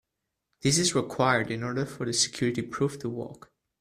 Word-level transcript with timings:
This 0.61 0.79
is 0.79 0.95
required 0.95 1.51
in 1.51 1.61
order 1.61 1.85
for 1.85 2.07
the 2.07 2.13
security 2.13 2.63
proof 2.63 2.97
to 3.01 3.09
work. 3.09 3.51